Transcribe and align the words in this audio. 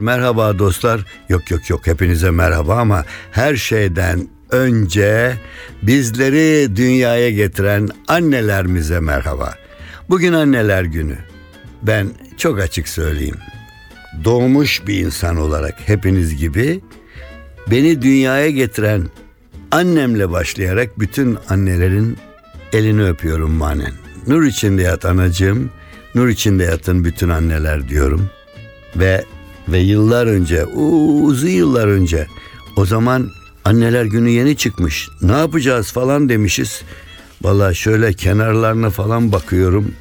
Merhaba 0.00 0.58
dostlar. 0.58 1.00
Yok 1.28 1.50
yok 1.50 1.70
yok 1.70 1.86
hepinize 1.86 2.30
merhaba 2.30 2.76
ama 2.76 3.04
her 3.32 3.56
şeyden 3.56 4.28
önce 4.50 5.36
bizleri 5.82 6.76
dünyaya 6.76 7.30
getiren 7.30 7.88
annelerimize 8.08 9.00
merhaba. 9.00 9.54
Bugün 10.08 10.32
anneler 10.32 10.84
günü. 10.84 11.18
Ben 11.82 12.08
çok 12.36 12.60
açık 12.60 12.88
söyleyeyim. 12.88 13.36
Doğmuş 14.24 14.86
bir 14.86 14.98
insan 14.98 15.36
olarak 15.36 15.74
hepiniz 15.88 16.36
gibi 16.36 16.80
beni 17.70 18.02
dünyaya 18.02 18.50
getiren 18.50 19.02
annemle 19.70 20.30
başlayarak 20.30 20.98
bütün 20.98 21.38
annelerin 21.48 22.18
elini 22.72 23.04
öpüyorum 23.04 23.50
manen. 23.50 23.92
Nur 24.26 24.44
içinde 24.44 24.82
yat 24.82 25.04
anacığım, 25.04 25.70
nur 26.14 26.28
içinde 26.28 26.64
yatın 26.64 27.04
bütün 27.04 27.28
anneler 27.28 27.88
diyorum. 27.88 28.30
Ve 28.96 29.24
ve 29.68 29.78
yıllar 29.78 30.26
önce, 30.26 30.64
uzun 30.64 31.48
yıllar 31.48 31.88
önce 31.88 32.26
o 32.76 32.86
zaman 32.86 33.30
anneler 33.64 34.04
günü 34.04 34.30
yeni 34.30 34.56
çıkmış. 34.56 35.08
Ne 35.22 35.32
yapacağız 35.32 35.92
falan 35.92 36.28
demişiz. 36.28 36.82
Valla 37.42 37.74
şöyle 37.74 38.12
kenarlarına 38.12 38.90
falan 38.90 39.32
bakıyorum. 39.32 39.92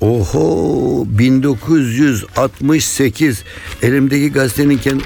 Oho 0.00 1.04
1968 1.06 3.44
elimdeki 3.82 4.32
gazetenin 4.32 5.02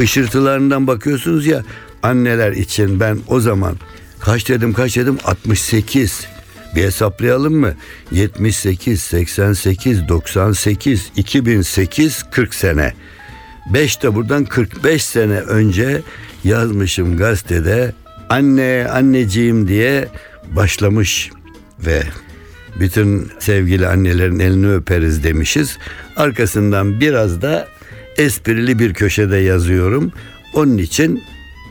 ışırtılarından 0.00 0.86
bakıyorsunuz 0.86 1.46
ya 1.46 1.64
anneler 2.02 2.52
için 2.52 3.00
ben 3.00 3.18
o 3.28 3.40
zaman 3.40 3.76
kaç 4.20 4.48
dedim 4.48 4.72
kaç 4.72 4.96
dedim 4.96 5.18
68 5.24 6.26
bir 6.76 6.82
hesaplayalım 6.82 7.54
mı? 7.54 7.74
78, 8.10 9.02
88, 9.02 10.08
98, 10.08 11.12
2008, 11.16 12.22
40 12.30 12.54
sene. 12.54 12.92
5 13.74 14.02
de 14.02 14.14
buradan 14.14 14.44
45 14.44 15.04
sene 15.04 15.40
önce 15.40 16.02
yazmışım 16.44 17.16
gazetede 17.16 17.92
anne 18.28 18.86
anneciğim 18.92 19.68
diye 19.68 20.08
başlamış 20.56 21.30
ve 21.86 22.02
bütün 22.80 23.30
sevgili 23.38 23.86
annelerin 23.86 24.38
elini 24.38 24.72
öperiz 24.72 25.24
demişiz. 25.24 25.78
Arkasından 26.16 27.00
biraz 27.00 27.42
da 27.42 27.68
esprili 28.16 28.78
bir 28.78 28.94
köşede 28.94 29.36
yazıyorum. 29.36 30.12
Onun 30.54 30.78
için 30.78 31.22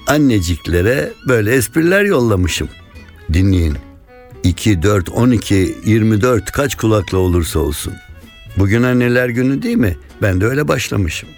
anneciklere 0.07 1.09
böyle 1.27 1.53
espriler 1.53 2.03
yollamışım. 2.03 2.69
Dinleyin. 3.33 3.90
2, 4.43 4.83
4, 4.83 5.09
12, 5.09 5.75
24 5.85 6.51
kaç 6.51 6.75
kulakla 6.75 7.17
olursa 7.17 7.59
olsun. 7.59 7.93
Bugün 8.57 8.83
anneler 8.83 9.29
günü 9.29 9.61
değil 9.61 9.77
mi? 9.77 9.97
Ben 10.21 10.41
de 10.41 10.45
öyle 10.45 10.67
başlamışım. 10.67 11.29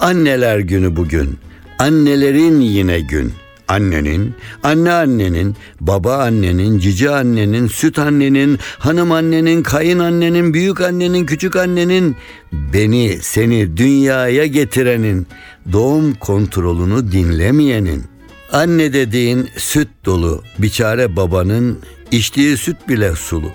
Anneler 0.00 0.58
günü 0.58 0.96
bugün. 0.96 1.38
Annelerin 1.78 2.60
yine 2.60 3.00
gün. 3.00 3.32
Annenin, 3.68 4.34
anneannenin, 4.62 5.56
baba 5.80 6.16
annenin, 6.16 6.78
cici 6.78 7.10
annenin, 7.10 7.66
süt 7.66 7.98
annenin, 7.98 8.58
hanım 8.78 9.12
annenin, 9.12 9.62
kayın 9.62 9.98
annenin, 9.98 10.54
büyük 10.54 10.80
annenin, 10.80 11.26
küçük 11.26 11.56
annenin, 11.56 12.16
beni, 12.52 13.18
seni 13.22 13.76
dünyaya 13.76 14.46
getirenin, 14.46 15.26
doğum 15.72 16.14
kontrolünü 16.14 17.12
dinlemeyenin. 17.12 18.04
Anne 18.52 18.92
dediğin 18.92 19.48
süt 19.56 19.88
dolu, 20.04 20.42
biçare 20.58 21.16
babanın 21.16 21.78
içtiği 22.10 22.56
süt 22.56 22.88
bile 22.88 23.16
sulu. 23.16 23.52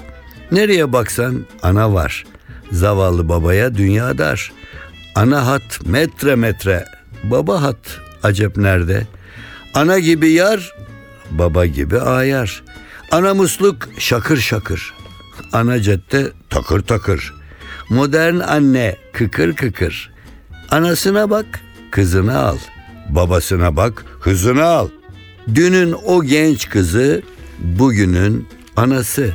Nereye 0.52 0.94
baksan 0.94 1.46
ana 1.62 1.94
var. 1.94 2.26
Zavallı 2.72 3.30
babaya 3.30 3.76
dünya 3.76 4.18
dar. 4.18 4.52
Ana 5.16 5.48
hat 5.48 5.80
metre 5.86 6.36
metre, 6.36 6.86
baba 7.24 7.62
hat 7.62 8.00
acep 8.24 8.58
nerede? 8.58 9.08
Ana 9.74 10.00
gibi 10.00 10.30
yar, 10.30 10.74
baba 11.32 11.66
gibi 11.66 12.00
ayar. 12.00 12.64
Ana 13.12 13.34
musluk 13.34 13.90
şakır 13.98 14.38
şakır. 14.38 14.94
Ana 15.54 15.82
cadde 15.82 16.32
takır 16.50 16.82
takır. 16.82 17.34
Modern 17.90 18.40
anne 18.40 18.98
kıkır 19.14 19.56
kıkır. 19.56 20.12
Anasına 20.70 21.30
bak, 21.30 21.46
kızını 21.92 22.38
al. 22.38 22.58
Babasına 23.10 23.76
bak, 23.76 24.06
hızını 24.20 24.64
al. 24.64 24.90
Dünün 25.56 25.96
o 26.06 26.24
genç 26.24 26.70
kızı, 26.70 27.22
bugünün 27.64 28.48
anası. 28.76 29.34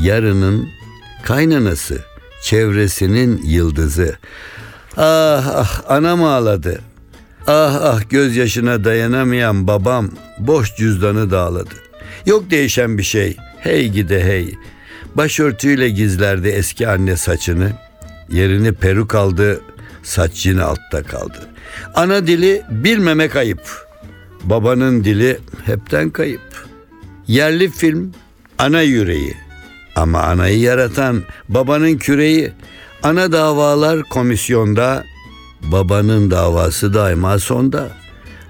Yarının 0.00 0.68
kaynanası, 1.22 2.04
çevresinin 2.42 3.42
yıldızı. 3.44 4.16
Ah 4.96 5.46
ah 5.54 5.82
anam 5.88 6.24
ağladı. 6.24 6.80
Ah 7.46 7.78
ah 7.82 8.10
gözyaşına 8.10 8.84
dayanamayan 8.84 9.66
babam 9.66 10.10
boş 10.38 10.76
cüzdanı 10.76 11.30
dağladı. 11.30 11.74
Yok 12.26 12.50
değişen 12.50 12.98
bir 12.98 13.02
şey. 13.02 13.36
Hey 13.58 13.88
gide 13.88 14.24
hey. 14.24 14.54
Başörtüyle 15.14 15.88
gizlerdi 15.88 16.48
eski 16.48 16.88
anne 16.88 17.16
saçını. 17.16 17.72
Yerini 18.28 18.72
peruk 18.72 19.14
aldı, 19.14 19.60
saç 20.02 20.46
yine 20.46 20.62
altta 20.62 21.02
kaldı. 21.02 21.48
Ana 21.94 22.26
dili 22.26 22.62
bilmemek 22.70 23.36
ayıp. 23.36 23.86
Babanın 24.44 25.04
dili 25.04 25.38
hepten 25.64 26.10
kayıp. 26.10 26.71
Yerli 27.28 27.70
film 27.70 28.12
ana 28.58 28.82
yüreği. 28.82 29.34
Ama 29.96 30.22
anayı 30.22 30.58
yaratan 30.58 31.22
babanın 31.48 31.96
küreği. 31.98 32.52
Ana 33.02 33.32
davalar 33.32 34.02
komisyonda, 34.02 35.04
babanın 35.62 36.30
davası 36.30 36.94
daima 36.94 37.38
sonda. 37.38 37.90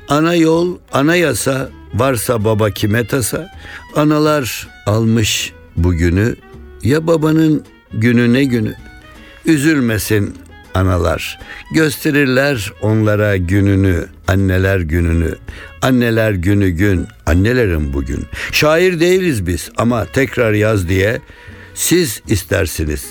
Ana 0.09 0.35
yol, 0.35 0.79
ana 0.93 1.17
yasa, 1.17 1.71
varsa 1.95 2.45
baba 2.45 2.71
kime 2.71 3.07
tasa. 3.07 3.51
Analar 3.97 4.69
almış 4.87 5.53
bugünü, 5.77 6.37
ya 6.83 7.07
babanın 7.07 7.65
günü 7.93 8.33
ne 8.33 8.45
günü. 8.45 8.75
Üzülmesin 9.47 10.35
analar. 10.75 11.39
Gösterirler 11.75 12.73
onlara 12.83 13.37
gününü, 13.37 14.07
anneler 14.29 14.81
gününü. 14.81 15.35
Anneler 15.83 16.33
günü 16.33 16.71
gün, 16.71 17.07
annelerin 17.27 17.93
bugün. 17.93 18.27
Şair 18.53 19.01
değiliz 19.01 19.47
biz 19.47 19.71
ama 19.77 20.05
tekrar 20.05 20.53
yaz 20.53 20.89
diye 20.89 21.21
siz 21.75 22.23
istersiniz. 22.29 23.05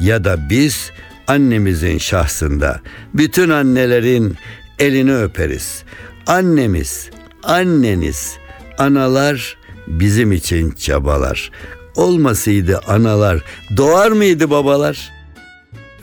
Ya 0.00 0.24
da 0.24 0.50
biz 0.50 0.90
annemizin 1.26 1.98
şahsında 1.98 2.80
bütün 3.14 3.50
annelerin 3.50 4.36
elini 4.78 5.16
öperiz. 5.16 5.82
Annemiz, 6.26 7.10
anneniz, 7.42 8.36
analar 8.78 9.56
bizim 9.86 10.32
için 10.32 10.70
çabalar. 10.70 11.50
Olmasıydı 11.96 12.80
analar, 12.86 13.42
doğar 13.76 14.10
mıydı 14.10 14.50
babalar? 14.50 15.12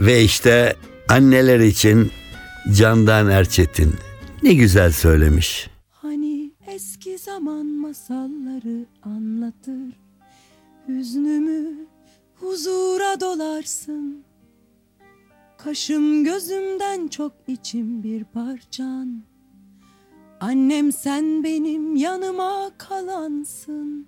Ve 0.01 0.23
işte 0.23 0.75
anneler 1.09 1.59
için 1.59 2.11
Candan 2.73 3.29
Erçetin 3.29 3.93
ne 4.43 4.53
güzel 4.53 4.91
söylemiş. 4.91 5.69
Hani 5.89 6.51
eski 6.67 7.17
zaman 7.17 7.65
masalları 7.65 8.85
anlatır. 9.03 9.99
Hüznümü 10.87 11.87
huzura 12.35 13.19
dolarsın. 13.19 14.23
Kaşım 15.57 16.23
gözümden 16.23 17.07
çok 17.07 17.33
içim 17.47 18.03
bir 18.03 18.23
parçan. 18.23 19.23
Annem 20.39 20.91
sen 20.91 21.43
benim 21.43 21.95
yanıma 21.95 22.71
kalansın. 22.77 24.07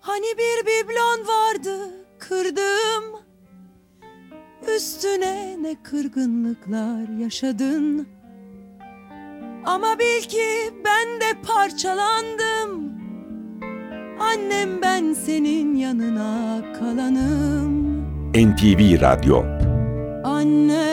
Hani 0.00 0.26
bir 0.38 0.66
biblon 0.66 1.26
vardı 1.26 1.90
kırdım 2.18 3.31
Üstüne 4.68 5.56
ne 5.62 5.74
kırgınlıklar 5.82 7.18
yaşadın? 7.18 8.06
Ama 9.64 9.98
bil 9.98 10.28
ki 10.28 10.72
ben 10.84 11.20
de 11.20 11.40
parçalandım. 11.46 12.92
Annem 14.20 14.82
ben 14.82 15.12
senin 15.12 15.74
yanına 15.74 16.62
kalanım. 16.78 18.02
NTV 18.34 19.00
Radyo. 19.00 19.42
Annem 20.24 20.91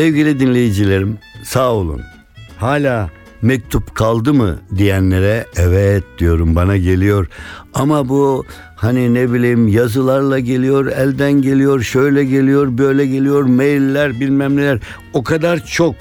Sevgili 0.00 0.40
dinleyicilerim 0.40 1.18
sağ 1.44 1.72
olun. 1.72 2.02
Hala 2.58 3.10
mektup 3.42 3.94
kaldı 3.94 4.34
mı 4.34 4.58
diyenlere 4.76 5.46
evet 5.56 6.04
diyorum 6.18 6.56
bana 6.56 6.76
geliyor. 6.76 7.28
Ama 7.74 8.08
bu 8.08 8.44
hani 8.76 9.14
ne 9.14 9.32
bileyim 9.32 9.68
yazılarla 9.68 10.38
geliyor, 10.38 10.86
elden 10.86 11.32
geliyor, 11.32 11.82
şöyle 11.82 12.24
geliyor, 12.24 12.78
böyle 12.78 13.06
geliyor, 13.06 13.42
mailler 13.42 14.20
bilmem 14.20 14.56
neler. 14.56 14.78
O 15.12 15.24
kadar 15.24 15.66
çok 15.66 15.94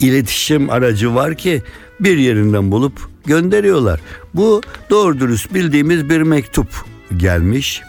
iletişim 0.00 0.70
aracı 0.70 1.14
var 1.14 1.34
ki 1.34 1.62
bir 2.00 2.18
yerinden 2.18 2.70
bulup 2.70 3.08
gönderiyorlar. 3.26 4.00
Bu 4.34 4.62
doğru 4.90 5.20
dürüst 5.20 5.54
bildiğimiz 5.54 6.10
bir 6.10 6.22
mektup 6.22 6.68
gelmiş 7.16 7.82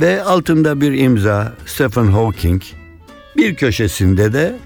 ve 0.00 0.22
altında 0.22 0.80
bir 0.80 0.92
imza 0.92 1.52
Stephen 1.66 2.06
Hawking 2.06 2.62
bir 3.36 3.54
köşesinde 3.54 4.32
de 4.32 4.56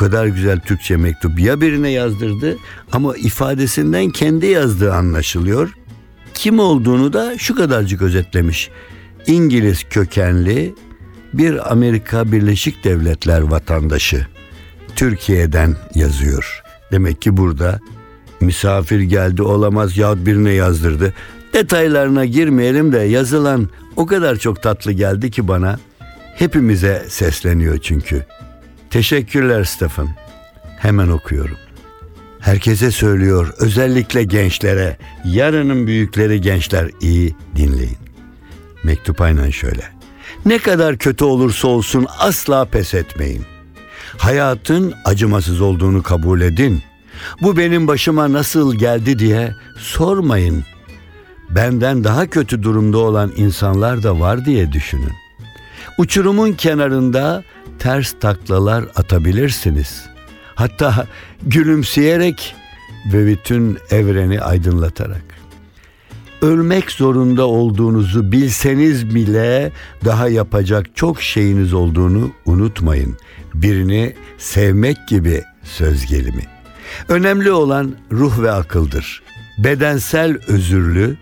kadar 0.00 0.26
güzel 0.26 0.60
Türkçe 0.60 0.96
mektup 0.96 1.40
ya 1.40 1.60
birine 1.60 1.90
yazdırdı 1.90 2.56
ama 2.92 3.16
ifadesinden 3.16 4.10
kendi 4.10 4.46
yazdığı 4.46 4.94
anlaşılıyor. 4.94 5.74
Kim 6.34 6.58
olduğunu 6.58 7.12
da 7.12 7.38
şu 7.38 7.54
kadarcık 7.54 8.02
özetlemiş. 8.02 8.70
İngiliz 9.26 9.84
kökenli 9.90 10.74
bir 11.32 11.72
Amerika 11.72 12.32
Birleşik 12.32 12.84
Devletler 12.84 13.40
vatandaşı. 13.40 14.26
Türkiye'den 14.96 15.76
yazıyor. 15.94 16.62
Demek 16.92 17.22
ki 17.22 17.36
burada 17.36 17.80
misafir 18.40 19.00
geldi 19.00 19.42
olamaz 19.42 19.96
yahut 19.96 20.26
birine 20.26 20.52
yazdırdı. 20.52 21.14
Detaylarına 21.52 22.24
girmeyelim 22.24 22.92
de 22.92 22.98
yazılan 22.98 23.68
o 23.96 24.06
kadar 24.06 24.36
çok 24.36 24.62
tatlı 24.62 24.92
geldi 24.92 25.30
ki 25.30 25.48
bana. 25.48 25.78
Hepimize 26.34 27.06
sesleniyor 27.08 27.78
çünkü. 27.78 28.26
Teşekkürler 28.90 29.64
Stefan. 29.64 30.08
Hemen 30.78 31.08
okuyorum. 31.08 31.56
Herkese 32.40 32.90
söylüyor, 32.90 33.54
özellikle 33.58 34.22
gençlere, 34.22 34.96
yarının 35.24 35.86
büyükleri 35.86 36.40
gençler 36.40 36.90
iyi 37.00 37.34
dinleyin. 37.56 37.98
Mektup 38.84 39.20
aynen 39.20 39.50
şöyle. 39.50 39.82
Ne 40.46 40.58
kadar 40.58 40.98
kötü 40.98 41.24
olursa 41.24 41.68
olsun 41.68 42.06
asla 42.18 42.64
pes 42.64 42.94
etmeyin. 42.94 43.44
Hayatın 44.18 44.94
acımasız 45.04 45.60
olduğunu 45.60 46.02
kabul 46.02 46.40
edin. 46.40 46.82
Bu 47.42 47.56
benim 47.56 47.86
başıma 47.86 48.32
nasıl 48.32 48.74
geldi 48.74 49.18
diye 49.18 49.54
sormayın. 49.78 50.64
Benden 51.50 52.04
daha 52.04 52.26
kötü 52.26 52.62
durumda 52.62 52.98
olan 52.98 53.32
insanlar 53.36 54.02
da 54.02 54.20
var 54.20 54.44
diye 54.44 54.72
düşünün. 54.72 55.12
Uçurumun 55.98 56.52
kenarında 56.52 57.44
ters 57.80 58.14
taklalar 58.20 58.84
atabilirsiniz. 58.96 60.04
Hatta 60.54 61.06
gülümseyerek 61.42 62.54
ve 63.12 63.26
bütün 63.26 63.78
evreni 63.90 64.40
aydınlatarak. 64.40 65.24
Ölmek 66.42 66.90
zorunda 66.90 67.46
olduğunuzu 67.46 68.32
bilseniz 68.32 69.14
bile 69.14 69.72
daha 70.04 70.28
yapacak 70.28 70.86
çok 70.96 71.22
şeyiniz 71.22 71.72
olduğunu 71.72 72.30
unutmayın. 72.46 73.16
Birini 73.54 74.14
sevmek 74.38 75.08
gibi 75.08 75.42
söz 75.62 76.06
gelimi. 76.06 76.46
Önemli 77.08 77.52
olan 77.52 77.94
ruh 78.12 78.42
ve 78.42 78.50
akıldır. 78.50 79.22
Bedensel 79.58 80.38
özürlü, 80.48 81.16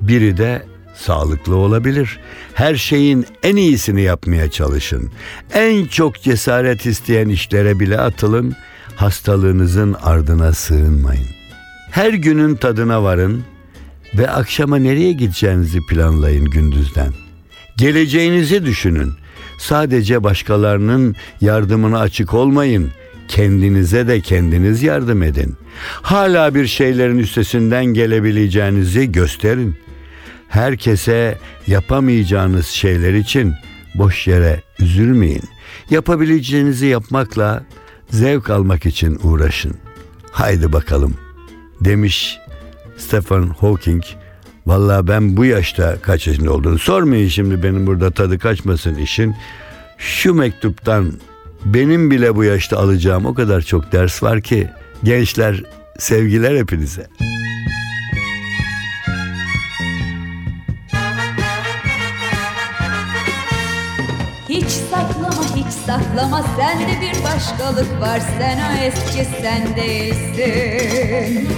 biri 0.00 0.36
de 0.36 0.66
sağlıklı 0.94 1.56
olabilir. 1.56 2.18
Her 2.54 2.74
şeyin 2.74 3.26
en 3.42 3.56
iyisini 3.56 4.02
yapmaya 4.02 4.50
çalışın. 4.50 5.10
En 5.54 5.86
çok 5.86 6.22
cesaret 6.22 6.86
isteyen 6.86 7.28
işlere 7.28 7.80
bile 7.80 7.98
atılın. 8.00 8.54
Hastalığınızın 8.96 9.96
ardına 10.02 10.52
sığınmayın. 10.52 11.26
Her 11.90 12.12
günün 12.12 12.56
tadına 12.56 13.02
varın 13.02 13.44
ve 14.18 14.30
akşama 14.30 14.76
nereye 14.76 15.12
gideceğinizi 15.12 15.86
planlayın 15.86 16.44
gündüzden. 16.44 17.12
Geleceğinizi 17.76 18.64
düşünün. 18.64 19.12
Sadece 19.58 20.24
başkalarının 20.24 21.16
yardımına 21.40 21.98
açık 22.00 22.34
olmayın. 22.34 22.90
Kendinize 23.28 24.08
de 24.08 24.20
kendiniz 24.20 24.82
yardım 24.82 25.22
edin. 25.22 25.56
Hala 26.02 26.54
bir 26.54 26.66
şeylerin 26.66 27.18
üstesinden 27.18 27.84
gelebileceğinizi 27.84 29.12
gösterin 29.12 29.76
herkese 30.54 31.38
yapamayacağınız 31.66 32.66
şeyler 32.66 33.14
için 33.14 33.54
boş 33.94 34.26
yere 34.26 34.62
üzülmeyin. 34.78 35.42
Yapabileceğinizi 35.90 36.86
yapmakla 36.86 37.64
zevk 38.10 38.50
almak 38.50 38.86
için 38.86 39.18
uğraşın. 39.22 39.74
Haydi 40.30 40.72
bakalım 40.72 41.14
demiş 41.80 42.38
Stephen 42.96 43.42
Hawking. 43.42 44.02
Vallahi 44.66 45.08
ben 45.08 45.36
bu 45.36 45.44
yaşta 45.44 45.96
kaç 46.02 46.26
yaşında 46.26 46.52
olduğunu 46.52 46.78
sormayın 46.78 47.28
şimdi 47.28 47.62
benim 47.62 47.86
burada 47.86 48.10
tadı 48.10 48.38
kaçmasın 48.38 48.94
işin. 48.94 49.34
Şu 49.98 50.34
mektuptan 50.34 51.12
benim 51.64 52.10
bile 52.10 52.36
bu 52.36 52.44
yaşta 52.44 52.78
alacağım 52.78 53.26
o 53.26 53.34
kadar 53.34 53.60
çok 53.60 53.92
ders 53.92 54.22
var 54.22 54.40
ki 54.40 54.70
gençler 55.04 55.62
sevgiler 55.98 56.56
hepinize. 56.56 57.06
Saklama 65.94 66.42
sende 66.56 67.00
bir 67.00 67.24
başkalık 67.24 68.00
var. 68.00 68.20
Sen 68.38 68.58
o 68.58 68.84
eski 68.84 69.24
sen 69.42 69.76
değilsin. 69.76 71.48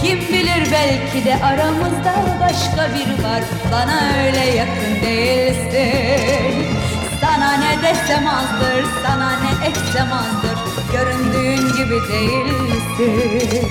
Kim 0.00 0.18
bilir 0.18 0.68
belki 0.72 1.24
de 1.24 1.44
aramızda 1.44 2.14
başka 2.40 2.94
biri 2.94 3.24
var. 3.24 3.42
Bana 3.72 4.00
öyle 4.26 4.44
yakın 4.56 5.06
değilsin. 5.06 6.76
Sana 7.20 7.52
ne 7.56 7.82
desem 7.82 8.26
azdır 8.26 8.84
sana 9.06 9.30
ne 9.30 9.66
etsem 9.66 10.12
azdır. 10.12 10.58
Göründüğün 10.92 11.68
gibi 11.68 11.98
değilsin. 12.12 13.68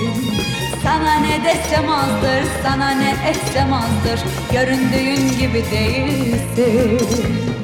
Sana 0.82 1.14
ne 1.14 1.44
desem 1.44 1.90
azdır, 1.90 2.44
sana 2.62 2.90
ne 2.90 3.14
etsem 3.28 3.72
azdır. 3.72 4.20
Göründüğün 4.52 5.38
gibi 5.38 5.64
değilsin 5.70 7.55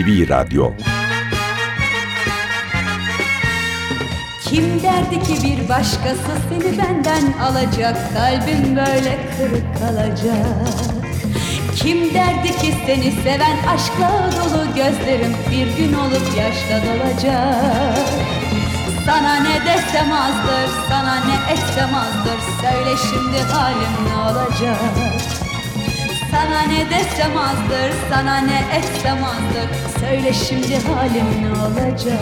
NTV 0.00 0.28
Radyo. 0.28 0.72
Kim 4.44 4.82
derdi 4.82 5.22
ki 5.22 5.44
bir 5.44 5.68
başkası 5.68 6.32
seni 6.48 6.78
benden 6.78 7.32
alacak? 7.42 7.96
Kalbim 8.14 8.76
böyle 8.76 9.18
kırık 9.36 9.78
kalacak. 9.78 10.46
Kim 11.76 12.14
derdi 12.14 12.58
ki 12.58 12.74
seni 12.86 13.12
seven 13.12 13.56
aşkla 13.74 14.30
dolu 14.36 14.66
gözlerim 14.74 15.36
bir 15.50 15.76
gün 15.76 15.94
olup 15.94 16.36
yaşla 16.38 16.80
dolacak? 16.86 18.08
Sana 19.06 19.34
ne 19.34 19.60
desem 19.66 20.12
azdır, 20.12 20.70
sana 20.88 21.14
ne 21.14 21.52
etsem 21.52 21.94
azdır. 21.94 22.40
Söyle 22.60 22.96
şimdi 23.10 23.42
halim 23.42 24.08
ne 24.08 24.30
olacak 24.30 25.49
Sana 26.40 26.60
ne 26.62 26.90
desem 26.90 27.38
azdır, 27.38 27.92
sana 28.10 28.36
ne 28.38 28.64
etsem 28.76 29.24
azdır. 29.24 30.00
Söyle 30.00 30.32
şimdi 30.32 30.78
halim 30.88 31.26
ne 31.42 31.50
olacak 31.62 32.18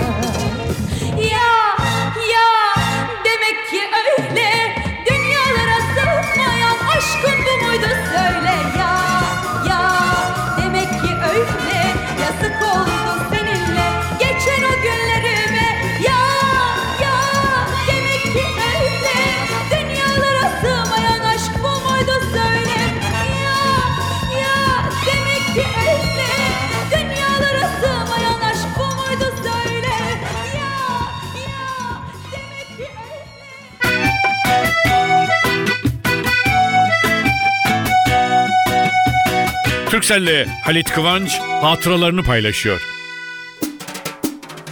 Türkcell'le 40.09 40.47
Halit 40.65 40.91
Kıvanç 40.91 41.39
hatıralarını 41.39 42.23
paylaşıyor. 42.23 42.81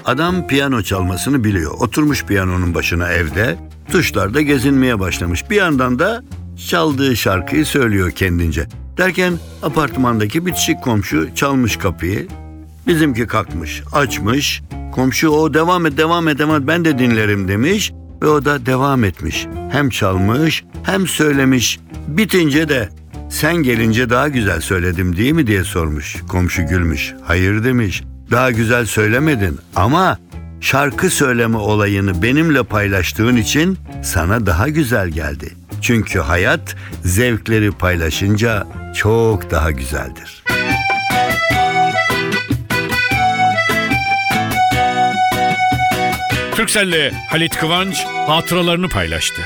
Adam 0.04 0.46
piyano 0.46 0.82
çalmasını 0.82 1.44
biliyor. 1.44 1.74
Oturmuş 1.80 2.24
piyanonun 2.24 2.74
başına 2.74 3.12
evde. 3.12 3.56
Tuşlarda 3.92 4.40
gezinmeye 4.40 5.00
başlamış. 5.00 5.50
Bir 5.50 5.56
yandan 5.56 5.98
da 5.98 6.22
çaldığı 6.68 7.16
şarkıyı 7.16 7.66
söylüyor 7.66 8.10
kendince. 8.10 8.66
Derken 8.96 9.38
apartmandaki 9.62 10.46
bitişik 10.46 10.82
komşu 10.82 11.34
çalmış 11.34 11.76
kapıyı. 11.76 12.28
Bizimki 12.86 13.26
kalkmış, 13.26 13.82
açmış. 13.92 14.62
Komşu 14.92 15.28
o 15.28 15.54
devam 15.54 15.86
et, 15.86 15.98
devam 15.98 16.28
et, 16.28 16.38
devam 16.38 16.62
et 16.62 16.66
ben 16.66 16.84
de 16.84 16.98
dinlerim 16.98 17.48
demiş. 17.48 17.92
Ve 18.22 18.26
o 18.26 18.44
da 18.44 18.66
devam 18.66 19.04
etmiş. 19.04 19.46
Hem 19.72 19.90
çalmış 19.90 20.64
hem 20.82 21.06
söylemiş. 21.06 21.80
Bitince 22.08 22.68
de 22.68 22.88
sen 23.36 23.56
gelince 23.56 24.10
daha 24.10 24.28
güzel 24.28 24.60
söyledim 24.60 25.16
değil 25.16 25.32
mi 25.32 25.46
diye 25.46 25.64
sormuş. 25.64 26.16
Komşu 26.28 26.66
gülmüş. 26.66 27.14
Hayır 27.24 27.64
demiş. 27.64 28.02
Daha 28.30 28.50
güzel 28.50 28.86
söylemedin 28.86 29.58
ama 29.74 30.18
şarkı 30.60 31.10
söyleme 31.10 31.56
olayını 31.56 32.22
benimle 32.22 32.62
paylaştığın 32.62 33.36
için 33.36 33.78
sana 34.02 34.46
daha 34.46 34.68
güzel 34.68 35.08
geldi. 35.08 35.54
Çünkü 35.82 36.18
hayat 36.18 36.76
zevkleri 37.04 37.70
paylaşınca 37.70 38.66
çok 38.94 39.50
daha 39.50 39.70
güzeldir. 39.70 40.44
Türkcell'le 46.54 47.12
Halit 47.30 47.56
Kıvanç 47.56 48.04
hatıralarını 48.26 48.88
paylaştı. 48.88 49.42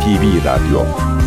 NTV 0.00 0.40
Radyo 0.44 1.19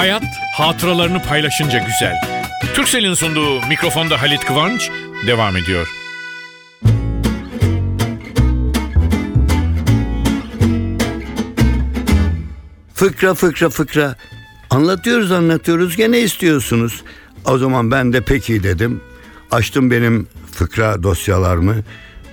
Hayat 0.00 0.24
hatıralarını 0.54 1.22
paylaşınca 1.22 1.78
güzel. 1.78 2.14
Türkcell'in 2.74 3.14
sunduğu 3.14 3.66
mikrofonda 3.66 4.22
Halit 4.22 4.44
Kıvanç 4.44 4.90
devam 5.26 5.56
ediyor. 5.56 5.88
Fıkra 12.94 13.34
fıkra 13.34 13.70
fıkra. 13.70 14.16
Anlatıyoruz 14.70 15.32
anlatıyoruz 15.32 15.96
gene 15.96 16.18
istiyorsunuz. 16.18 17.02
O 17.44 17.58
zaman 17.58 17.90
ben 17.90 18.12
de 18.12 18.20
peki 18.20 18.62
dedim. 18.62 19.00
Açtım 19.50 19.90
benim 19.90 20.28
fıkra 20.52 21.02
dosyalarımı. 21.02 21.76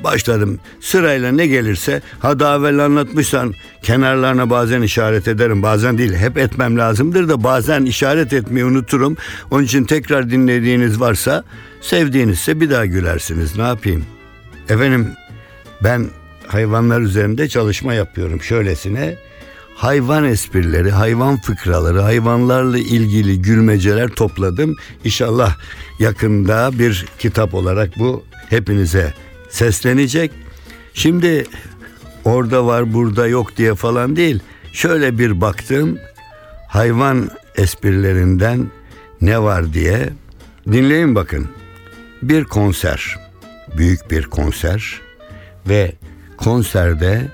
Başladım 0.03 0.59
sırayla 0.79 1.31
ne 1.31 1.47
gelirse 1.47 2.01
ha 2.19 2.39
daha 2.39 2.57
evvel 2.57 2.85
anlatmışsan 2.85 3.53
kenarlarına 3.83 4.49
bazen 4.49 4.81
işaret 4.81 5.27
ederim 5.27 5.63
bazen 5.63 5.97
değil 5.97 6.13
hep 6.13 6.37
etmem 6.37 6.77
lazımdır 6.77 7.29
da 7.29 7.43
bazen 7.43 7.85
işaret 7.85 8.33
etmeyi 8.33 8.65
unuturum. 8.65 9.17
Onun 9.51 9.63
için 9.63 9.83
tekrar 9.83 10.29
dinlediğiniz 10.29 10.99
varsa 10.99 11.43
sevdiğinizse 11.81 12.61
bir 12.61 12.69
daha 12.69 12.85
gülersiniz 12.85 13.57
ne 13.57 13.63
yapayım. 13.63 14.05
Efendim 14.69 15.07
ben 15.83 16.05
hayvanlar 16.47 17.01
üzerinde 17.01 17.49
çalışma 17.49 17.93
yapıyorum 17.93 18.41
şöylesine 18.41 19.17
hayvan 19.75 20.23
esprileri, 20.23 20.91
hayvan 20.91 21.41
fıkraları, 21.41 22.01
hayvanlarla 22.01 22.77
ilgili 22.77 23.41
gülmeceler 23.41 24.09
topladım. 24.09 24.75
İnşallah 25.03 25.57
yakında 25.99 26.71
bir 26.79 27.05
kitap 27.19 27.53
olarak 27.53 27.99
bu 27.99 28.23
hepinize 28.49 29.13
seslenecek. 29.49 30.31
Şimdi 30.93 31.45
orada 32.25 32.65
var 32.65 32.93
burada 32.93 33.27
yok 33.27 33.57
diye 33.57 33.75
falan 33.75 34.15
değil. 34.15 34.39
Şöyle 34.73 35.17
bir 35.17 35.41
baktım 35.41 35.99
hayvan 36.67 37.29
esprilerinden 37.55 38.67
ne 39.21 39.41
var 39.41 39.73
diye. 39.73 40.09
Dinleyin 40.71 41.15
bakın. 41.15 41.49
Bir 42.21 42.43
konser, 42.43 43.15
büyük 43.77 44.11
bir 44.11 44.23
konser 44.23 45.01
ve 45.69 45.93
konserde 46.37 47.27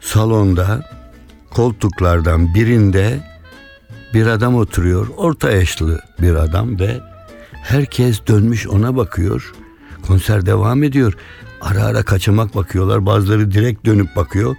salonda 0.00 0.90
koltuklardan 1.50 2.54
birinde 2.54 3.20
bir 4.14 4.26
adam 4.26 4.54
oturuyor. 4.56 5.08
Orta 5.16 5.50
yaşlı 5.50 6.00
bir 6.20 6.34
adam 6.34 6.80
ve 6.80 7.00
Herkes 7.64 8.26
dönmüş 8.26 8.66
ona 8.66 8.96
bakıyor. 8.96 9.52
Konser 10.06 10.46
devam 10.46 10.82
ediyor. 10.82 11.14
Ara 11.60 11.84
ara 11.84 12.02
kaçamak 12.02 12.54
bakıyorlar. 12.54 13.06
Bazıları 13.06 13.52
direkt 13.52 13.86
dönüp 13.86 14.16
bakıyor. 14.16 14.56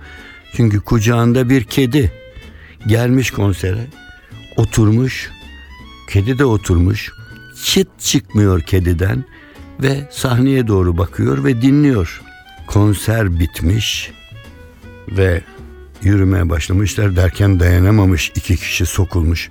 Çünkü 0.55 0.79
kucağında 0.79 1.49
bir 1.49 1.63
kedi 1.63 2.11
gelmiş 2.87 3.31
konsere. 3.31 3.87
Oturmuş. 4.57 5.31
Kedi 6.09 6.39
de 6.39 6.45
oturmuş. 6.45 7.11
Çıt 7.63 7.87
çıkmıyor 7.99 8.61
kediden 8.61 9.25
ve 9.81 10.09
sahneye 10.11 10.67
doğru 10.67 10.97
bakıyor 10.97 11.43
ve 11.43 11.61
dinliyor. 11.61 12.21
Konser 12.67 13.39
bitmiş 13.39 14.11
ve 15.07 15.41
yürümeye 16.03 16.49
başlamışlar 16.49 17.15
derken 17.15 17.59
dayanamamış 17.59 18.31
iki 18.35 18.55
kişi 18.55 18.85
sokulmuş. 18.85 19.49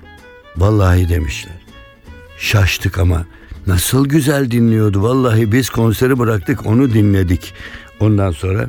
Vallahi 0.57 1.09
demişler. 1.09 1.55
Şaştık 2.39 2.99
ama 2.99 3.27
nasıl 3.67 4.09
güzel 4.09 4.51
dinliyordu. 4.51 5.03
Vallahi 5.03 5.53
biz 5.53 5.71
konseri 5.71 6.19
bıraktık 6.19 6.67
onu 6.67 6.93
dinledik. 6.93 7.55
Ondan 8.01 8.31
sonra 8.31 8.69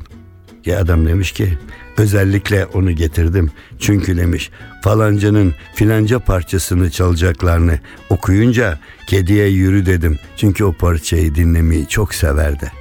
ya 0.65 0.79
adam 0.79 1.07
demiş 1.07 1.31
ki 1.31 1.57
özellikle 1.97 2.65
onu 2.65 2.91
getirdim. 2.91 3.51
Çünkü 3.79 4.17
demiş 4.17 4.51
falancanın 4.81 5.53
filanca 5.75 6.19
parçasını 6.19 6.91
çalacaklarını 6.91 7.79
okuyunca 8.09 8.79
kediye 9.07 9.47
yürü 9.47 9.85
dedim. 9.85 10.19
Çünkü 10.37 10.63
o 10.63 10.73
parçayı 10.73 11.35
dinlemeyi 11.35 11.87
çok 11.87 12.13
severdi. 12.13 12.71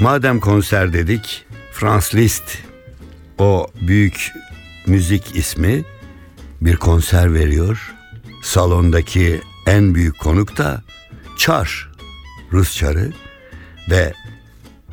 Madem 0.00 0.40
konser 0.40 0.92
dedik, 0.92 1.44
Franz 1.72 2.14
Liszt 2.14 2.58
o 3.38 3.66
büyük 3.80 4.32
müzik 4.86 5.36
ismi 5.36 5.84
bir 6.60 6.76
konser 6.76 7.34
veriyor. 7.34 7.94
Salondaki 8.42 9.40
en 9.66 9.94
büyük 9.94 10.18
konuk 10.18 10.56
da 10.56 10.82
Çar, 11.36 11.92
Rus 12.52 12.76
çarı 12.76 13.12
ve 13.90 14.14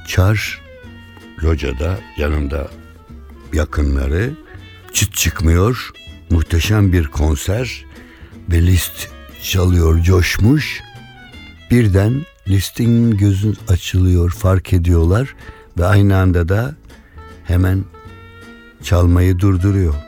Çar 0.08 0.62
locada 1.44 2.00
yanında 2.18 2.72
yakınları 3.54 4.34
çıt 4.94 5.14
çıkmıyor. 5.14 5.92
Muhteşem 6.30 6.94
bir 6.94 7.08
konser 7.08 7.86
ve 8.52 8.62
Liszt 8.62 9.08
çalıyor 9.44 10.02
coşmuş. 10.02 10.82
Birden 11.72 12.26
List'in 12.48 13.18
gözü 13.18 13.54
açılıyor 13.68 14.32
fark 14.32 14.74
ediyorlar 14.74 15.36
ve 15.78 15.86
aynı 15.86 16.18
anda 16.18 16.50
da 16.50 16.76
hemen 17.44 17.84
çalmayı 18.84 19.40
durduruyor. 19.40 20.07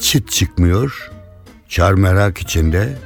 Çıt 0.00 0.30
çıkmıyor. 0.30 1.10
Çar 1.68 1.92
merak 1.92 2.38
içinde. 2.38 2.98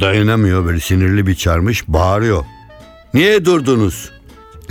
Dayanamıyor 0.00 0.64
böyle 0.64 0.80
sinirli 0.80 1.26
bir 1.26 1.34
çarmış 1.34 1.88
bağırıyor. 1.88 2.44
Niye 3.14 3.44
durdunuz? 3.44 4.12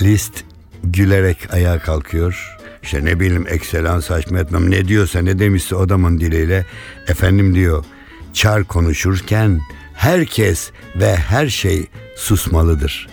List 0.01 0.43
gülerek 0.83 1.53
ayağa 1.53 1.79
kalkıyor. 1.79 2.57
İşte 2.83 3.05
ne 3.05 3.19
bileyim 3.19 3.45
ekselans 3.49 4.05
saçma 4.05 4.39
etmem 4.39 4.71
ne 4.71 4.87
diyorsa 4.87 5.21
ne 5.21 5.39
demişse 5.39 5.75
adamın 5.75 6.19
diliyle. 6.19 6.65
Efendim 7.07 7.55
diyor 7.55 7.85
çar 8.33 8.63
konuşurken 8.63 9.61
herkes 9.93 10.71
ve 10.95 11.15
her 11.15 11.47
şey 11.47 11.87
susmalıdır. 12.15 13.07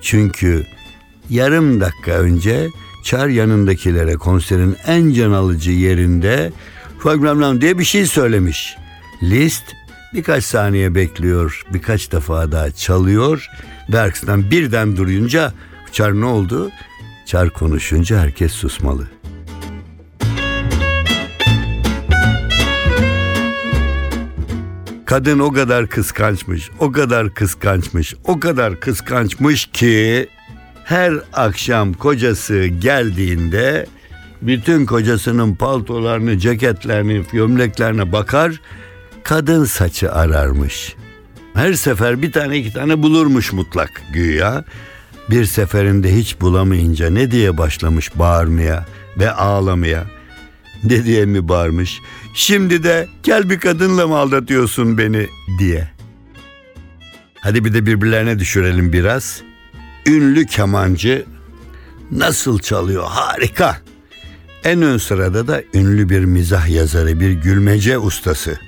Çünkü 0.00 0.66
yarım 1.30 1.80
dakika 1.80 2.12
önce 2.12 2.68
Çar 3.04 3.28
yanındakilere 3.28 4.14
konserin 4.14 4.76
en 4.86 5.12
can 5.12 5.32
alıcı 5.32 5.70
yerinde 5.70 6.52
Fagramlam 7.04 7.60
diye 7.60 7.78
bir 7.78 7.84
şey 7.84 8.06
söylemiş. 8.06 8.76
List 9.22 9.64
birkaç 10.14 10.44
saniye 10.44 10.94
bekliyor, 10.94 11.62
birkaç 11.74 12.12
defa 12.12 12.52
daha 12.52 12.70
çalıyor 12.70 13.46
ve 13.92 14.00
arkasından 14.00 14.50
birden 14.50 14.96
durunca 14.96 15.52
Çar 15.92 16.20
ne 16.20 16.24
oldu? 16.24 16.70
Çar 17.26 17.50
konuşunca 17.50 18.20
herkes 18.20 18.52
susmalı. 18.52 19.08
Kadın 25.04 25.38
o 25.38 25.52
kadar 25.52 25.88
kıskançmış, 25.88 26.70
o 26.78 26.92
kadar 26.92 27.34
kıskançmış, 27.34 28.14
o 28.24 28.40
kadar 28.40 28.80
kıskançmış 28.80 29.66
ki 29.66 30.28
her 30.84 31.14
akşam 31.32 31.92
kocası 31.92 32.66
geldiğinde 32.66 33.86
bütün 34.46 34.86
kocasının 34.86 35.54
paltolarını, 35.54 36.38
ceketlerini, 36.38 37.22
gömleklerine 37.32 38.12
bakar, 38.12 38.60
kadın 39.22 39.64
saçı 39.64 40.12
ararmış. 40.12 40.94
Her 41.54 41.72
sefer 41.72 42.22
bir 42.22 42.32
tane 42.32 42.58
iki 42.58 42.72
tane 42.72 43.02
bulurmuş 43.02 43.52
mutlak 43.52 44.02
güya. 44.12 44.64
Bir 45.30 45.44
seferinde 45.44 46.16
hiç 46.16 46.40
bulamayınca 46.40 47.10
ne 47.10 47.30
diye 47.30 47.58
başlamış 47.58 48.18
bağırmaya 48.18 48.86
ve 49.18 49.32
ağlamaya. 49.32 50.04
Ne 50.84 51.04
diye 51.04 51.26
mi 51.26 51.48
bağırmış? 51.48 52.00
Şimdi 52.34 52.82
de 52.82 53.08
gel 53.22 53.50
bir 53.50 53.60
kadınla 53.60 54.06
mı 54.06 54.16
aldatıyorsun 54.16 54.98
beni 54.98 55.26
diye. 55.58 55.88
Hadi 57.40 57.64
bir 57.64 57.74
de 57.74 57.86
birbirlerine 57.86 58.38
düşürelim 58.38 58.92
biraz. 58.92 59.42
Ünlü 60.06 60.46
kemancı 60.46 61.24
nasıl 62.10 62.58
çalıyor 62.58 63.04
harika. 63.08 63.80
En 64.64 64.82
ön 64.82 64.98
sırada 64.98 65.46
da 65.46 65.62
ünlü 65.74 66.08
bir 66.08 66.24
mizah 66.24 66.68
yazarı, 66.68 67.20
bir 67.20 67.32
gülmece 67.32 67.98
ustası. 67.98 68.58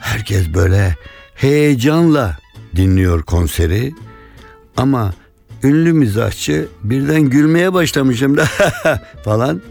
Herkes 0.00 0.48
böyle 0.54 0.96
heyecanla 1.34 2.38
dinliyor 2.76 3.22
konseri. 3.22 3.92
Ama 4.76 5.14
ünlü 5.62 5.92
mizahçı 5.92 6.68
birden 6.82 7.22
gülmeye 7.22 7.72
başlamışım 7.72 8.36
da 8.36 8.44
falan. 9.24 9.62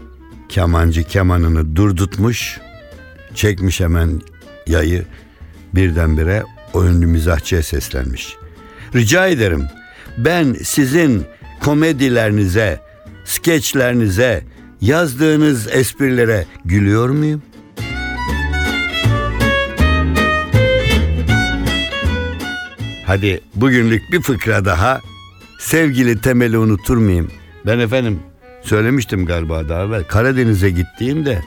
Kemancı 0.48 1.04
kemanını 1.04 1.76
durdutmuş, 1.76 2.60
çekmiş 3.34 3.80
hemen 3.80 4.20
yayı 4.66 5.04
birdenbire 5.74 6.42
o 6.72 6.84
ünlü 6.84 7.06
mizahçıya 7.06 7.62
seslenmiş. 7.62 8.36
Rica 8.94 9.26
ederim 9.26 9.66
ben 10.18 10.56
sizin 10.64 11.24
komedilerinize, 11.60 12.80
skeçlerinize, 13.24 14.42
yazdığınız 14.84 15.68
esprilere 15.72 16.46
gülüyor 16.64 17.08
muyum? 17.08 17.42
Hadi 23.06 23.40
bugünlük 23.54 24.02
bir 24.12 24.20
fıkra 24.22 24.64
daha. 24.64 25.00
Sevgili 25.60 26.20
Temel'i 26.20 26.58
unuturmayayım. 26.58 27.30
Ben 27.66 27.78
efendim 27.78 28.20
söylemiştim 28.62 29.26
galiba 29.26 29.68
daha 29.68 29.84
evvel. 29.84 30.04
Karadeniz'e 30.04 30.70
gittiğimde 30.70 31.42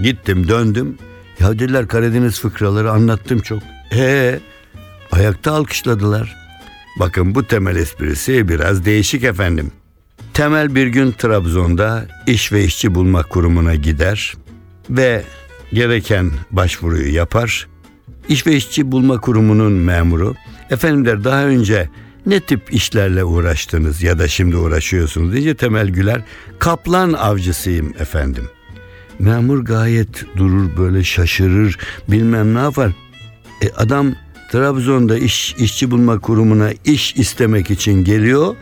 gittim 0.00 0.48
döndüm. 0.48 0.98
Ya 1.40 1.52
dediler 1.52 1.88
Karadeniz 1.88 2.40
fıkraları 2.40 2.90
anlattım 2.90 3.40
çok. 3.40 3.62
Ee, 3.94 4.40
ayakta 5.12 5.52
alkışladılar. 5.52 6.36
Bakın 7.00 7.34
bu 7.34 7.46
temel 7.46 7.76
esprisi 7.76 8.48
biraz 8.48 8.84
değişik 8.84 9.24
efendim. 9.24 9.72
Temel 10.34 10.74
bir 10.74 10.86
gün 10.86 11.12
Trabzon'da 11.12 12.06
iş 12.26 12.52
ve 12.52 12.64
işçi 12.64 12.94
bulma 12.94 13.22
kurumuna 13.22 13.74
gider 13.74 14.34
ve 14.90 15.24
gereken 15.72 16.30
başvuruyu 16.50 17.14
yapar. 17.14 17.68
İş 18.28 18.46
ve 18.46 18.56
işçi 18.56 18.92
bulma 18.92 19.20
kurumunun 19.20 19.72
memuru 19.72 20.34
efendim 20.70 21.04
der 21.04 21.24
daha 21.24 21.44
önce 21.44 21.88
ne 22.26 22.40
tip 22.40 22.74
işlerle 22.74 23.24
uğraştınız 23.24 24.02
ya 24.02 24.18
da 24.18 24.28
şimdi 24.28 24.56
uğraşıyorsunuz 24.56 25.32
deyince 25.32 25.54
Temel 25.54 25.88
Güler 25.88 26.20
kaplan 26.58 27.12
avcısıyım 27.12 27.94
efendim. 27.98 28.44
Memur 29.18 29.64
gayet 29.64 30.36
durur 30.36 30.76
böyle 30.76 31.04
şaşırır 31.04 31.78
bilmem 32.08 32.54
ne 32.54 32.58
yapar. 32.58 32.92
E 33.62 33.70
adam 33.76 34.14
Trabzon'da 34.52 35.18
iş 35.18 35.54
işçi 35.54 35.90
bulma 35.90 36.18
kurumuna 36.18 36.70
iş 36.84 37.16
istemek 37.16 37.70
için 37.70 38.04
geliyor 38.04 38.56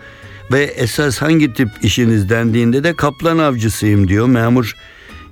ve 0.53 0.63
esas 0.63 1.23
hangi 1.23 1.55
tip 1.55 1.69
işiniz 1.83 2.29
dendiğinde 2.29 2.85
de 2.85 2.95
kaplan 2.97 3.39
avcısıyım 3.39 4.09
diyor 4.09 4.27
memur. 4.27 4.77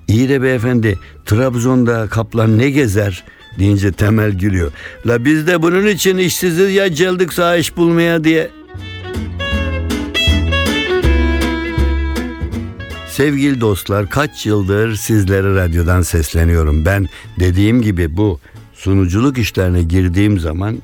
İyi 0.08 0.28
de 0.28 0.42
beyefendi 0.42 0.98
Trabzon'da 1.26 2.06
kaplan 2.08 2.58
ne 2.58 2.70
gezer 2.70 3.24
deyince 3.58 3.92
temel 3.92 4.32
gülüyor. 4.32 4.72
La 5.06 5.24
biz 5.24 5.46
de 5.46 5.62
bunun 5.62 5.86
için 5.86 6.18
işsiziz 6.18 6.74
ya 6.74 6.86
geldik 6.86 7.32
sağ 7.32 7.56
iş 7.56 7.76
bulmaya 7.76 8.24
diye. 8.24 8.50
Sevgili 13.08 13.60
dostlar 13.60 14.10
kaç 14.10 14.46
yıldır 14.46 14.94
sizlere 14.94 15.54
radyodan 15.54 16.02
sesleniyorum. 16.02 16.84
Ben 16.84 17.06
dediğim 17.40 17.82
gibi 17.82 18.16
bu 18.16 18.40
sunuculuk 18.74 19.38
işlerine 19.38 19.82
girdiğim 19.82 20.38
zaman 20.38 20.78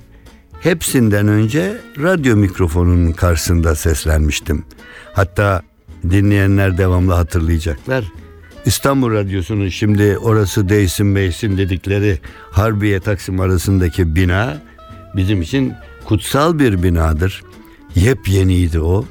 hepsinden 0.65 1.29
önce 1.29 1.81
radyo 1.99 2.37
mikrofonunun 2.37 3.13
karşısında 3.13 3.75
seslenmiştim. 3.75 4.65
Hatta 5.13 5.63
dinleyenler 6.11 6.79
devamlı 6.79 7.13
hatırlayacaklar. 7.13 8.05
İstanbul 8.65 9.11
Radyosu'nun 9.13 9.69
şimdi 9.69 10.19
orası 10.19 10.69
değsin 10.69 11.07
meysin 11.07 11.57
dedikleri 11.57 12.19
Harbiye 12.51 13.01
Taksim 13.01 13.41
arasındaki 13.41 14.15
bina 14.15 14.57
bizim 15.17 15.43
için 15.43 15.75
kutsal 16.05 16.59
bir 16.59 16.83
binadır. 16.83 17.43
Yepyeniydi 17.95 18.81
o. 18.81 19.05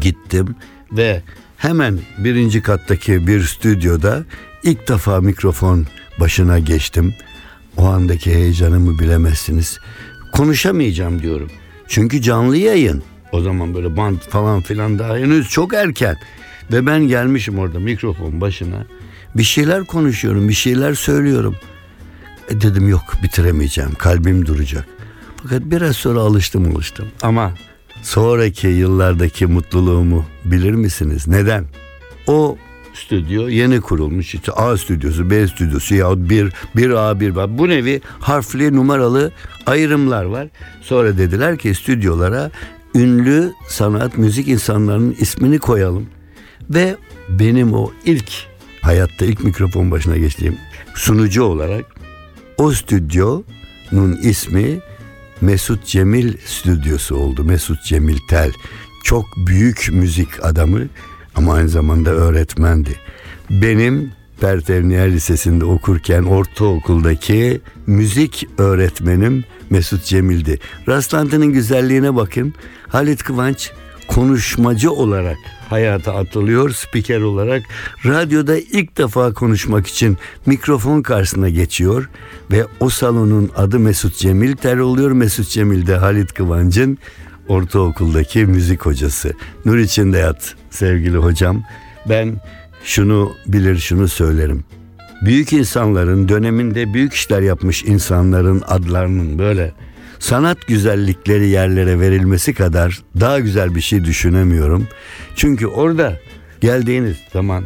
Gittim 0.00 0.56
ve 0.92 1.22
hemen 1.56 1.98
birinci 2.18 2.62
kattaki 2.62 3.26
bir 3.26 3.42
stüdyoda 3.42 4.24
ilk 4.62 4.88
defa 4.88 5.20
mikrofon 5.20 5.86
başına 6.20 6.58
geçtim. 6.58 7.14
O 7.76 7.86
andaki 7.86 8.34
heyecanımı 8.34 8.98
bilemezsiniz. 8.98 9.78
Konuşamayacağım 10.36 11.22
diyorum. 11.22 11.50
Çünkü 11.88 12.22
canlı 12.22 12.56
yayın. 12.56 13.02
O 13.32 13.40
zaman 13.40 13.74
böyle 13.74 13.96
band 13.96 14.18
falan 14.18 14.60
filan 14.60 14.98
daha 14.98 15.16
henüz 15.16 15.48
çok 15.48 15.74
erken. 15.74 16.16
Ve 16.72 16.86
ben 16.86 17.08
gelmişim 17.08 17.58
orada 17.58 17.78
mikrofon 17.78 18.40
başına. 18.40 18.86
Bir 19.34 19.42
şeyler 19.42 19.84
konuşuyorum, 19.84 20.48
bir 20.48 20.54
şeyler 20.54 20.94
söylüyorum. 20.94 21.56
E 22.48 22.60
dedim 22.60 22.88
yok 22.88 23.02
bitiremeyeceğim, 23.22 23.94
kalbim 23.94 24.46
duracak. 24.46 24.86
Fakat 25.42 25.62
biraz 25.62 25.96
sonra 25.96 26.20
alıştım 26.20 26.76
alıştım. 26.76 27.06
Ama 27.22 27.54
sonraki 28.02 28.66
yıllardaki 28.66 29.46
mutluluğumu 29.46 30.26
bilir 30.44 30.72
misiniz? 30.72 31.28
Neden? 31.28 31.64
O 32.26 32.58
stüdyo 32.94 33.48
yeni 33.48 33.80
kurulmuş. 33.80 34.34
İşte 34.34 34.52
A 34.52 34.76
stüdyosu, 34.76 35.30
B 35.30 35.46
stüdyosu 35.46 35.94
yahut 35.94 36.30
bir, 36.30 36.52
bir 36.76 36.90
A, 36.90 37.20
bir 37.20 37.36
B. 37.36 37.58
Bu 37.58 37.68
nevi 37.68 38.00
harfli 38.20 38.76
numaralı 38.76 39.32
ayrımlar 39.66 40.24
var. 40.24 40.48
Sonra 40.80 41.18
dediler 41.18 41.58
ki 41.58 41.74
stüdyolara 41.74 42.50
ünlü 42.94 43.52
sanat, 43.68 44.18
müzik 44.18 44.48
insanlarının 44.48 45.16
ismini 45.20 45.58
koyalım. 45.58 46.06
Ve 46.70 46.96
benim 47.28 47.74
o 47.74 47.92
ilk 48.04 48.30
hayatta 48.80 49.24
ilk 49.24 49.44
mikrofon 49.44 49.90
başına 49.90 50.16
geçtiğim 50.16 50.56
sunucu 50.94 51.42
olarak 51.42 51.84
o 52.58 52.72
stüdyonun 52.72 54.16
ismi 54.22 54.80
Mesut 55.40 55.86
Cemil 55.86 56.36
Stüdyosu 56.46 57.16
oldu. 57.16 57.44
Mesut 57.44 57.84
Cemil 57.84 58.18
Tel. 58.28 58.52
Çok 59.04 59.26
büyük 59.36 59.88
müzik 59.92 60.44
adamı 60.44 60.80
ama 61.36 61.54
aynı 61.54 61.68
zamanda 61.68 62.10
öğretmendi. 62.10 63.00
Benim 63.50 64.12
Pertevniyer 64.40 65.12
Lisesi'nde 65.12 65.64
okurken 65.64 66.22
ortaokuldaki 66.22 67.60
müzik 67.86 68.48
öğretmenim 68.58 69.44
Mesut 69.70 70.04
Cemil'di. 70.04 70.58
Rastlantının 70.88 71.52
güzelliğine 71.52 72.16
bakın. 72.16 72.54
Halit 72.88 73.22
Kıvanç 73.22 73.72
konuşmacı 74.08 74.92
olarak 74.92 75.36
hayata 75.68 76.14
atılıyor, 76.14 76.70
spiker 76.70 77.20
olarak 77.20 77.62
radyoda 78.06 78.56
ilk 78.56 78.98
defa 78.98 79.32
konuşmak 79.32 79.86
için 79.86 80.18
mikrofon 80.46 81.02
karşısına 81.02 81.48
geçiyor 81.48 82.08
ve 82.50 82.66
o 82.80 82.88
salonun 82.88 83.50
adı 83.56 83.78
Mesut 83.78 84.16
Cemil 84.16 84.56
Ter 84.56 84.76
oluyor. 84.76 85.10
Mesut 85.10 85.48
Cemil 85.48 85.86
de 85.86 85.96
Halit 85.96 86.32
Kıvanç'ın 86.32 86.98
ortaokuldaki 87.48 88.46
müzik 88.46 88.86
hocası. 88.86 89.32
Nur 89.64 89.78
içinde 89.78 90.18
yat 90.18 90.54
sevgili 90.70 91.16
hocam. 91.16 91.62
Ben 92.08 92.36
şunu 92.84 93.32
bilir 93.46 93.78
şunu 93.78 94.08
söylerim. 94.08 94.64
Büyük 95.22 95.52
insanların 95.52 96.28
döneminde 96.28 96.94
büyük 96.94 97.14
işler 97.14 97.42
yapmış 97.42 97.84
insanların 97.84 98.62
adlarının 98.66 99.38
böyle 99.38 99.72
sanat 100.18 100.66
güzellikleri 100.66 101.48
yerlere 101.48 102.00
verilmesi 102.00 102.54
kadar 102.54 103.02
daha 103.20 103.40
güzel 103.40 103.74
bir 103.74 103.80
şey 103.80 104.04
düşünemiyorum. 104.04 104.88
Çünkü 105.36 105.66
orada 105.66 106.16
geldiğiniz 106.60 107.16
zaman 107.32 107.64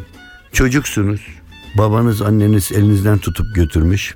çocuksunuz. 0.52 1.20
Babanız 1.74 2.22
anneniz 2.22 2.72
elinizden 2.72 3.18
tutup 3.18 3.54
götürmüş. 3.54 4.14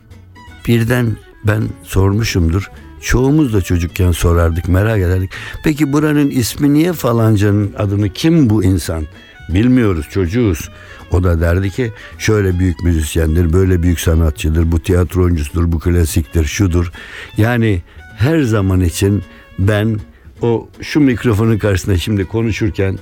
Birden 0.68 1.16
ben 1.44 1.62
sormuşumdur. 1.82 2.70
Çoğumuz 3.02 3.52
da 3.52 3.62
çocukken 3.62 4.12
sorardık 4.12 4.68
merak 4.68 4.98
ederdik. 4.98 5.30
Peki 5.64 5.92
buranın 5.92 6.30
ismi 6.30 6.74
niye 6.74 6.92
falancanın 6.92 7.74
adını 7.78 8.08
kim 8.08 8.50
bu 8.50 8.64
insan? 8.64 9.04
Bilmiyoruz 9.48 10.06
çocuğuz. 10.10 10.70
O 11.10 11.24
da 11.24 11.40
derdi 11.40 11.70
ki 11.70 11.92
şöyle 12.18 12.58
büyük 12.58 12.82
müzisyendir, 12.84 13.52
böyle 13.52 13.82
büyük 13.82 14.00
sanatçıdır, 14.00 14.72
bu 14.72 14.80
tiyatro 14.80 15.22
oyuncusudur, 15.22 15.72
bu 15.72 15.78
klasiktir, 15.78 16.44
şudur. 16.44 16.92
Yani 17.36 17.82
her 18.16 18.40
zaman 18.40 18.80
için 18.80 19.22
ben 19.58 20.00
o 20.42 20.68
şu 20.80 21.00
mikrofonun 21.00 21.58
karşısında 21.58 21.98
şimdi 21.98 22.24
konuşurken 22.24 22.98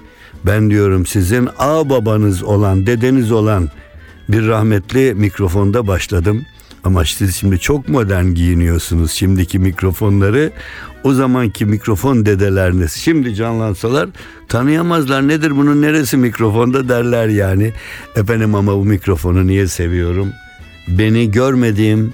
ben 0.47 0.71
diyorum 0.71 1.07
sizin 1.07 1.49
ağ 1.59 1.91
babanız 1.91 2.43
olan, 2.43 2.87
dedeniz 2.87 3.33
olan 3.33 3.69
bir 4.29 4.47
rahmetli 4.47 5.15
mikrofonda 5.15 5.87
başladım. 5.87 6.43
Ama 6.85 7.05
siz 7.05 7.37
şimdi 7.37 7.59
çok 7.59 7.89
modern 7.89 8.27
giyiniyorsunuz 8.27 9.13
şimdiki 9.13 9.59
mikrofonları. 9.59 10.53
O 11.05 11.13
zamanki 11.13 11.67
mikrofon 11.67 12.27
dedeleriniz 12.27 12.93
şimdi 12.93 13.35
canlansalar 13.35 14.09
tanıyamazlar. 14.49 15.29
Nedir 15.29 15.57
bunun 15.57 15.83
neresi 15.83 16.17
mikrofonda 16.17 16.89
derler 16.89 17.29
yani. 17.29 17.73
Efendim 18.17 18.55
ama 18.55 18.77
bu 18.77 18.85
mikrofonu 18.85 19.47
niye 19.47 19.67
seviyorum? 19.67 20.33
Beni 20.89 21.31
görmediğim 21.31 22.13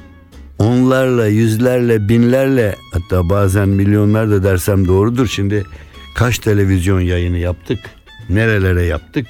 onlarla, 0.58 1.26
yüzlerle, 1.26 2.08
binlerle 2.08 2.76
hatta 2.92 3.28
bazen 3.30 3.68
milyonlar 3.68 4.30
da 4.30 4.42
dersem 4.42 4.88
doğrudur. 4.88 5.26
Şimdi 5.26 5.64
kaç 6.14 6.38
televizyon 6.38 7.00
yayını 7.00 7.38
yaptık? 7.38 7.78
Nerelere 8.30 8.82
yaptık? 8.82 9.26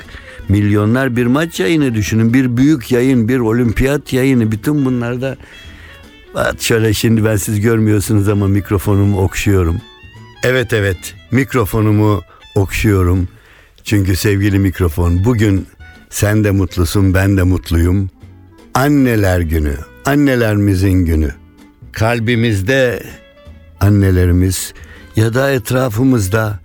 Milyonlar 0.48 1.16
bir 1.16 1.26
maç 1.26 1.60
yayını 1.60 1.94
düşünün. 1.94 2.34
Bir 2.34 2.56
büyük 2.56 2.92
yayın, 2.92 3.28
bir 3.28 3.38
olimpiyat 3.38 4.12
yayını. 4.12 4.52
Bütün 4.52 4.84
bunlarda 4.84 5.36
şöyle 6.58 6.94
şimdi 6.94 7.24
ben 7.24 7.36
siz 7.36 7.60
görmüyorsunuz 7.60 8.28
ama 8.28 8.46
mikrofonumu 8.46 9.20
okşuyorum. 9.20 9.80
Evet 10.42 10.72
evet 10.72 11.14
mikrofonumu 11.30 12.22
okşuyorum. 12.54 13.28
Çünkü 13.84 14.16
sevgili 14.16 14.58
mikrofon 14.58 15.24
bugün 15.24 15.66
sen 16.10 16.44
de 16.44 16.50
mutlusun 16.50 17.14
ben 17.14 17.36
de 17.36 17.42
mutluyum. 17.42 18.10
Anneler 18.74 19.40
günü, 19.40 19.74
annelerimizin 20.04 21.06
günü. 21.06 21.30
Kalbimizde 21.92 23.02
annelerimiz 23.80 24.74
ya 25.16 25.34
da 25.34 25.50
etrafımızda 25.50 26.60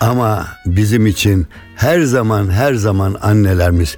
ama 0.00 0.46
bizim 0.66 1.06
için 1.06 1.46
her 1.80 2.00
zaman 2.00 2.50
her 2.50 2.74
zaman 2.74 3.16
annelerimiz. 3.22 3.96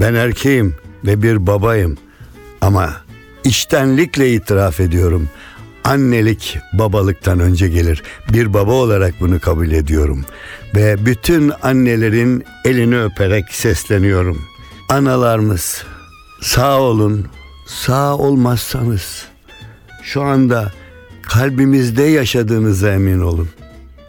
Ben 0.00 0.14
erkeğim 0.14 0.74
ve 1.04 1.22
bir 1.22 1.46
babayım 1.46 1.98
ama 2.60 2.96
içtenlikle 3.44 4.32
itiraf 4.32 4.80
ediyorum. 4.80 5.28
Annelik 5.84 6.58
babalıktan 6.72 7.40
önce 7.40 7.68
gelir. 7.68 8.02
Bir 8.32 8.54
baba 8.54 8.72
olarak 8.72 9.14
bunu 9.20 9.40
kabul 9.40 9.70
ediyorum. 9.70 10.24
Ve 10.74 11.06
bütün 11.06 11.52
annelerin 11.62 12.44
elini 12.64 13.00
öperek 13.00 13.44
sesleniyorum. 13.50 14.42
Analarımız 14.88 15.84
sağ 16.42 16.80
olun, 16.80 17.26
sağ 17.66 18.16
olmazsanız 18.16 19.24
şu 20.02 20.22
anda 20.22 20.72
kalbimizde 21.22 22.02
yaşadığınıza 22.02 22.92
emin 22.92 23.20
olun. 23.20 23.48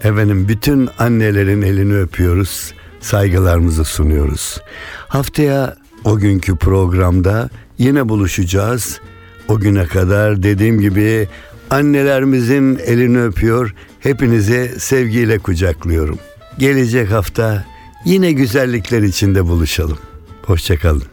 Efendim 0.03 0.47
bütün 0.47 0.89
annelerin 0.99 1.61
elini 1.61 1.97
öpüyoruz, 1.97 2.73
saygılarımızı 3.05 3.85
sunuyoruz. 3.85 4.61
Haftaya 5.07 5.75
o 6.03 6.17
günkü 6.17 6.55
programda 6.55 7.49
yine 7.77 8.09
buluşacağız. 8.09 8.99
O 9.47 9.59
güne 9.59 9.85
kadar 9.85 10.43
dediğim 10.43 10.81
gibi 10.81 11.27
annelerimizin 11.69 12.79
elini 12.85 13.21
öpüyor, 13.21 13.73
hepinizi 13.99 14.79
sevgiyle 14.79 15.39
kucaklıyorum. 15.39 16.19
Gelecek 16.57 17.11
hafta 17.11 17.65
yine 18.05 18.31
güzellikler 18.31 19.01
içinde 19.01 19.45
buluşalım. 19.45 19.97
Hoşçakalın. 20.45 21.03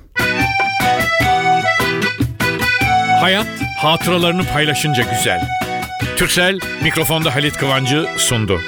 Hayat 3.21 3.47
hatıralarını 3.79 4.45
paylaşınca 4.53 5.03
güzel. 5.03 5.41
Türksel 6.17 6.59
mikrofonda 6.83 7.35
Halit 7.35 7.57
Kıvancı 7.57 8.07
sundu. 8.17 8.61